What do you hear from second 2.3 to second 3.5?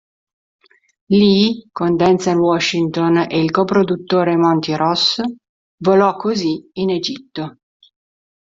Washington e